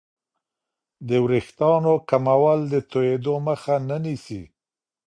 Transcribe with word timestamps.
د 1.07 1.09
وریښتانو 1.25 1.93
کمول 2.09 2.59
د 2.73 2.75
توېدو 2.91 3.35
مخه 3.47 3.75
نه 3.89 3.97
نیسي. 4.05 4.43